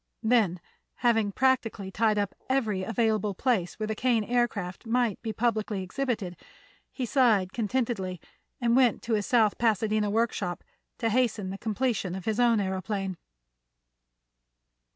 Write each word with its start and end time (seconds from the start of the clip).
Then 0.23 0.59
having 1.05 1.31
practically 1.31 1.91
tied 1.91 2.17
up 2.17 2.33
every 2.49 2.81
available 2.81 3.35
place 3.35 3.75
where 3.77 3.85
the 3.85 3.93
Kane 3.93 4.23
Aircraft 4.23 4.87
might 4.87 5.21
be 5.21 5.31
publicly 5.31 5.83
exhibited, 5.83 6.37
he 6.91 7.05
sighed 7.05 7.53
contentedly 7.53 8.19
and 8.59 8.75
went 8.75 9.03
to 9.03 9.13
his 9.13 9.27
South 9.27 9.59
Pasadena 9.59 10.09
workshop 10.09 10.63
to 10.97 11.09
hasten 11.11 11.51
the 11.51 11.57
completion 11.59 12.15
of 12.15 12.25
his 12.25 12.39
own 12.39 12.57
aëroplane. 12.57 13.17